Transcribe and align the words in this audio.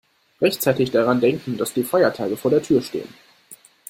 Rechtzeitig 0.41 0.89
daran 0.89 1.21
denken, 1.21 1.57
dass 1.59 1.75
die 1.75 1.83
Feiertage 1.83 2.35
vor 2.35 2.49
der 2.49 2.63
Tür 2.63 2.81
stehen. 2.81 3.13